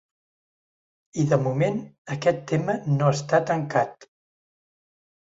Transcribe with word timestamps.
I 1.23 1.25
de 1.33 1.37
moment, 1.47 1.75
aquest 2.15 2.39
tema 2.51 2.75
no 2.93 3.11
està 3.17 3.41
tancat. 3.53 4.09